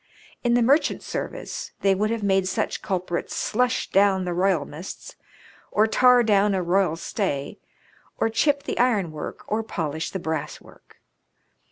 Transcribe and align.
In 0.43 0.55
the 0.55 0.63
merchant 0.63 1.03
service 1.03 1.73
they 1.81 1.93
would 1.93 2.09
have 2.09 2.23
made 2.23 2.47
such 2.47 2.81
culprits 2.81 3.35
slush 3.35 3.87
down 3.91 4.25
the 4.25 4.33
royalmasts, 4.33 5.13
or 5.69 5.85
tar 5.85 6.23
down 6.23 6.55
a 6.55 6.63
royal 6.63 6.95
stay, 6.95 7.59
or 8.17 8.27
chip 8.27 8.63
the 8.63 8.79
ironwork, 8.79 9.43
or 9.45 9.61
polish 9.61 10.09
the 10.09 10.17
brasswork. 10.17 10.99